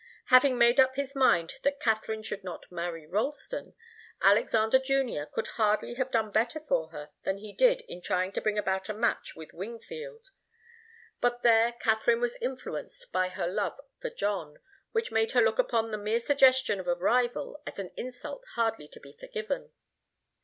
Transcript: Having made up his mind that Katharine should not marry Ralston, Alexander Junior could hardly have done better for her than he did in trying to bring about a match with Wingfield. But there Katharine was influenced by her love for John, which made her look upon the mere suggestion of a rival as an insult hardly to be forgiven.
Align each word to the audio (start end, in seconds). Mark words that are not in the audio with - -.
Having 0.29 0.57
made 0.57 0.79
up 0.79 0.95
his 0.95 1.13
mind 1.15 1.53
that 1.61 1.79
Katharine 1.79 2.23
should 2.23 2.43
not 2.43 2.65
marry 2.71 3.05
Ralston, 3.05 3.75
Alexander 4.19 4.79
Junior 4.79 5.27
could 5.27 5.45
hardly 5.61 5.93
have 5.93 6.09
done 6.09 6.31
better 6.31 6.59
for 6.59 6.89
her 6.89 7.11
than 7.21 7.37
he 7.37 7.53
did 7.53 7.81
in 7.81 8.01
trying 8.01 8.31
to 8.31 8.41
bring 8.41 8.57
about 8.57 8.89
a 8.89 8.95
match 8.95 9.35
with 9.35 9.53
Wingfield. 9.53 10.31
But 11.19 11.43
there 11.43 11.73
Katharine 11.73 12.19
was 12.19 12.35
influenced 12.41 13.11
by 13.11 13.27
her 13.29 13.45
love 13.47 13.79
for 13.99 14.09
John, 14.09 14.57
which 14.91 15.11
made 15.11 15.33
her 15.33 15.41
look 15.43 15.59
upon 15.59 15.91
the 15.91 15.99
mere 15.99 16.19
suggestion 16.19 16.79
of 16.79 16.87
a 16.87 16.95
rival 16.95 17.61
as 17.67 17.77
an 17.77 17.91
insult 17.95 18.43
hardly 18.55 18.87
to 18.87 18.99
be 18.99 19.13
forgiven. 19.13 19.71